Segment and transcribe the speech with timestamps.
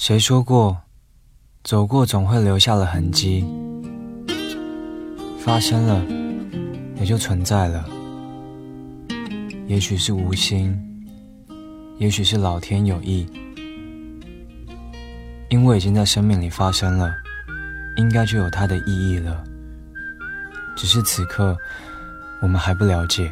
[0.00, 0.78] 谁说过，
[1.62, 3.44] 走过总会留下了痕迹？
[5.38, 6.02] 发生了，
[6.98, 7.84] 也就存在了。
[9.66, 10.74] 也许是无心，
[11.98, 13.26] 也许是老天有意。
[15.50, 17.12] 因为已经在生命里发生了，
[17.98, 19.44] 应该就有它的意义了。
[20.74, 21.54] 只是此刻，
[22.40, 23.30] 我们还不了解。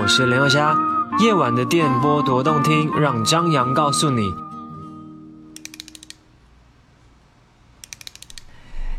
[0.00, 0.74] 我是林宥虾，
[1.20, 4.22] 夜晚的电波多动听，让张扬告诉你。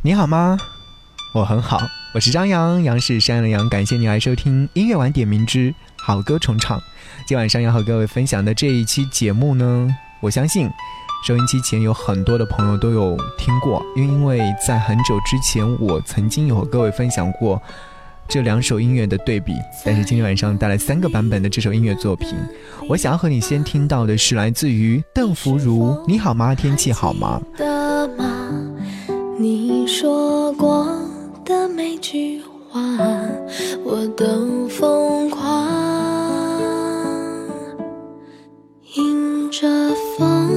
[0.07, 0.57] 你好吗？
[1.33, 1.81] 我很好，
[2.13, 3.67] 我是张扬，杨是山羊的羊。
[3.67, 6.81] 感谢你来收听音乐晚点名之好歌重唱。
[7.27, 10.69] 今晚上要和各位分享的这一期节目呢，我相信
[11.27, 17.61] 收音机前有很多的朋友都有听过，因为因为在很久之前我曾经有和各位分享过
[18.29, 19.51] 这两首音乐的对比。
[19.83, 22.33] 但是今天晚上带来三个版本的这首音乐作品，
[22.87, 26.55] 我想要和你先听到的是来自于邓福如《你好吗？
[26.55, 27.41] 天气好吗？》。
[29.39, 30.87] 你说过
[31.45, 32.81] 的每句话，
[33.83, 35.67] 我都疯狂。
[38.95, 39.67] 迎着
[40.17, 40.49] 风，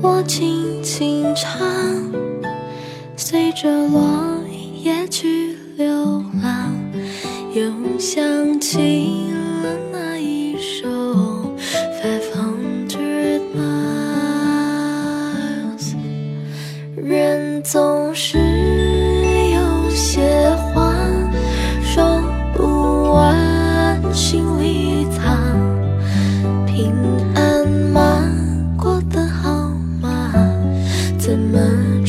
[0.00, 1.60] 我轻轻唱，
[3.18, 4.02] 随着落
[4.82, 5.94] 叶去流
[6.42, 6.74] 浪，
[7.52, 9.30] 又想起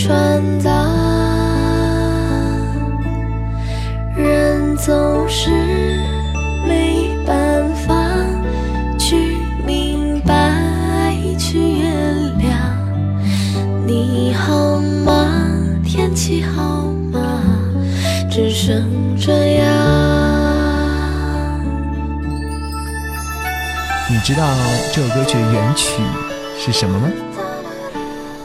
[0.04, 0.70] 传达？
[4.18, 5.50] 人总是
[6.68, 7.96] 没办法
[9.00, 10.52] 去明白，
[11.40, 11.96] 去原
[12.38, 12.52] 谅。
[13.88, 15.26] 你好吗？
[15.86, 17.42] 天气好吗？
[18.30, 19.66] 只剩这样。
[24.10, 24.44] 你知道
[24.92, 26.02] 这首歌曲的原曲
[26.60, 27.08] 是什么吗？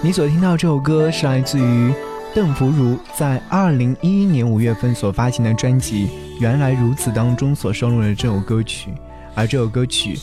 [0.00, 1.92] 你所听到这首歌是来自于
[2.32, 6.06] 邓福如在二零一一年五月份所发行的专辑
[6.38, 8.94] 《原来如此》当中所收录的这首歌曲，
[9.34, 10.16] 而这首歌曲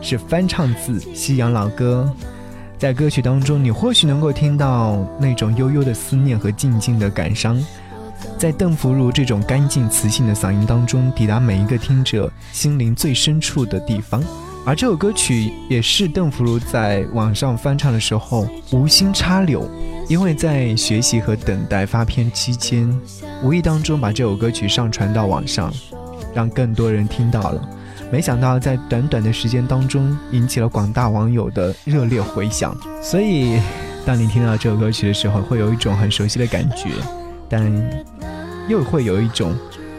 [0.00, 2.10] 是翻唱自西洋老歌。
[2.78, 7.62] 在歌曲当中，你或许能够听到那种悠悠的思念和静静的感伤，
[8.38, 14.24] 在邓福如这种干净磁性的嗓音当中，抵达每一个听者心灵最深处的地方。
[14.66, 19.68] 而这首歌曲也是邓福如在网上翻唱的时候无心插柳，
[20.06, 22.88] 因为在学习和等待发片期间，
[23.42, 25.72] 无意当中把这首歌曲上传到网上，
[26.34, 27.68] 让更多人听到了。
[28.12, 32.76] 没想到在短短的时间当中，引起了广大网友的热烈回响。
[33.02, 33.58] 所以，
[34.04, 36.90] 当你听到这首歌曲的时候，会有一种很熟悉的感觉，
[37.48, 37.72] 但
[38.68, 39.54] 又会有一种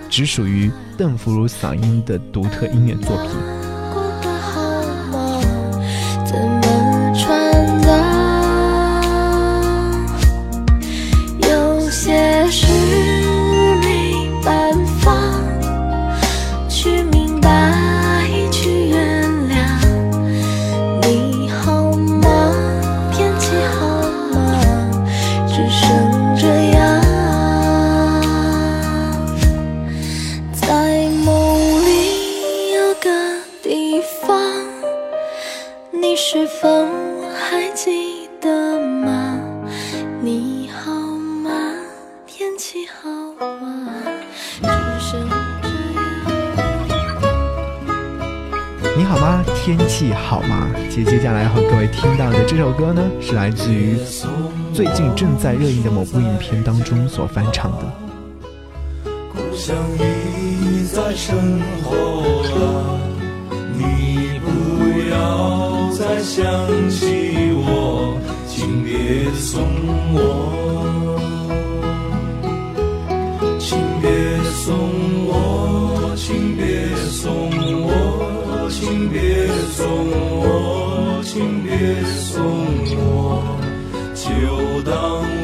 [0.08, 3.61] 只属于邓福如嗓音的独特音乐作品。
[49.12, 49.44] 好吗？
[49.54, 50.70] 天气好吗？
[50.90, 53.98] 其实接下来和各位听到的这首歌呢，是来自于
[54.74, 57.80] 最近正在热映的某部影片当中所翻唱的。
[59.34, 61.36] 故乡已在身
[61.84, 61.94] 后
[62.56, 63.00] 了，
[63.78, 64.50] 你不
[65.10, 66.50] 要再想
[66.90, 68.18] 起我，
[68.48, 69.62] 请别送
[70.14, 70.61] 我，
[82.22, 83.42] 送我，
[84.14, 84.30] 就
[84.84, 84.94] 当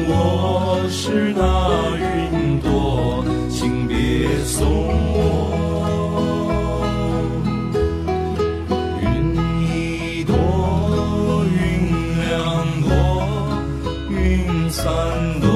[0.08, 1.42] 我是那
[1.98, 4.64] 云朵，请别送
[5.12, 5.18] 我。
[9.02, 9.04] 云
[9.66, 10.32] 一朵，
[11.50, 11.58] 云
[12.28, 12.38] 两
[12.80, 12.88] 朵，
[14.08, 14.86] 云三
[15.40, 15.48] 朵。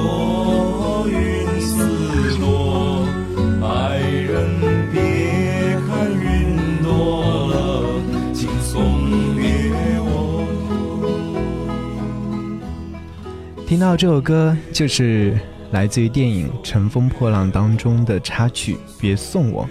[13.72, 15.34] 听到这首歌，就是
[15.70, 19.64] 来自于电影《乘风破浪》当中的插曲《别送我》。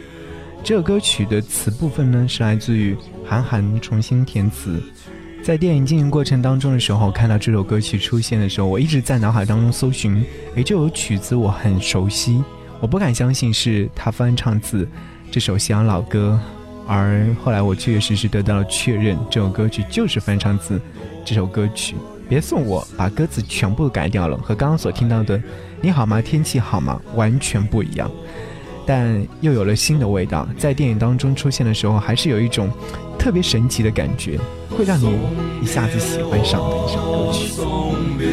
[0.63, 4.81] 这首歌曲的词部分呢，是来自于韩寒重新填词。
[5.43, 10.25] 在电影进行过程当中的时候，看到这首歌曲出现的时候，我一直在脑海当中搜寻，
[10.55, 12.43] 诶，这首曲子我很熟悉，
[12.79, 14.89] 我不敢相信是他翻唱自
[15.29, 16.39] 这首西洋老歌。
[16.87, 20.81] 而后来我确确实实得到了确认，这首歌曲就是翻唱自
[21.23, 21.95] 这首歌曲。
[22.31, 25.37] 别送我，把歌词全部改掉了，和刚刚所听到的
[25.83, 28.09] “你好吗，天气好吗”完全不一样，
[28.85, 30.47] 但又有了新的味道。
[30.57, 32.71] 在电影当中出现的时候，还是有一种
[33.19, 34.39] 特别神奇的感觉，
[34.69, 35.13] 会让你
[35.61, 37.47] 一下子喜欢上的一首歌曲。
[37.47, 38.27] 送别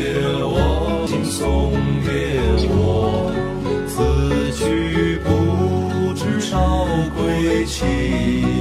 [0.44, 1.72] 我，请送
[2.06, 2.38] 别
[2.70, 3.32] 我，
[3.88, 6.86] 此去不知少
[7.16, 7.82] 归期，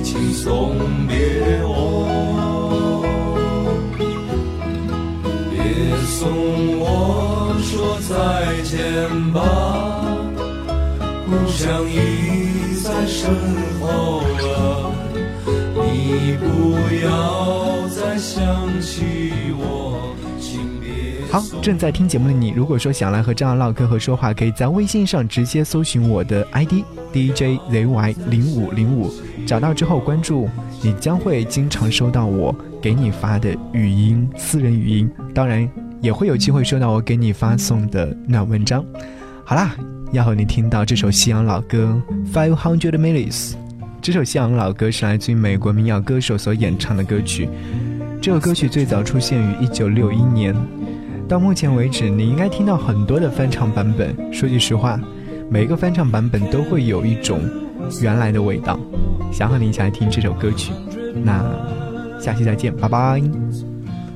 [0.04, 0.74] 请送
[1.08, 2.47] 别我。
[6.20, 6.28] 送
[6.80, 9.40] 我说再见吧，
[11.28, 13.30] 故乡已在身
[13.80, 14.92] 后了，
[15.76, 16.74] 你不
[17.06, 18.42] 要再想
[18.82, 19.04] 起
[19.60, 20.16] 我，
[21.32, 29.14] 好，正在听节目的你，如果说想来和张扬唠嗑和说话，可以在微信上直接搜寻我的 ID DJZY 零五零五，
[29.46, 30.50] 找到之后关注，
[30.82, 35.70] 你将会经常收到我给你发的语音私人语音，当然。
[36.02, 38.84] 也会有机会收到我给你发送的暖文章。
[39.44, 39.76] 好啦，
[40.12, 42.02] 要和你听到这首西洋老歌
[42.34, 43.52] 《Five Hundred Miles》。
[44.02, 47.50] 这首西洋老歌是来自于美国民谣歌手所演唱的歌曲。
[48.22, 50.56] 这首歌曲最早出现于1961年。
[51.28, 54.16] 到目前为止，你应该听到很多的翻唱版本。
[54.32, 55.00] 说句实话，
[55.50, 57.42] 每一个翻唱版本都会有一种
[58.02, 58.80] 原来的味道。
[59.32, 60.72] 想和你一起来听这首歌曲。
[61.24, 61.44] 那
[62.20, 63.77] 下期再见，拜拜。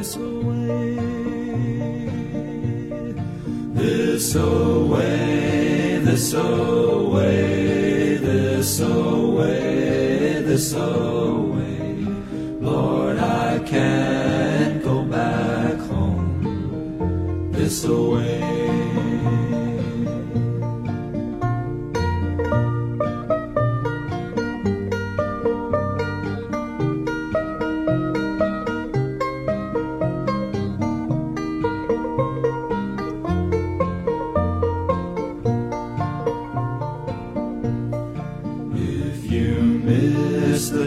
[0.00, 0.94] This away,
[3.74, 12.06] this away, this away, this away, this away.
[12.62, 18.69] Lord, I can't go back home this away.